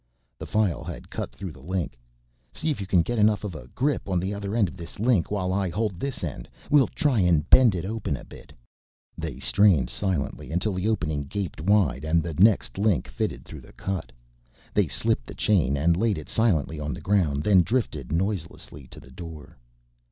[0.39, 1.95] _"The file had cut through the link.
[2.55, 4.97] "See if you can get enough of a grip on the other end of this
[4.97, 8.51] link while I hold this end, we'll try and bend it open a bit."
[9.15, 13.73] They strained silently until the opening gaped wide and the next link fitted through the
[13.73, 14.11] cut.
[14.73, 18.99] They slipped the chain and laid it silently on the ground, then drifted noiselessly to
[18.99, 19.55] the door.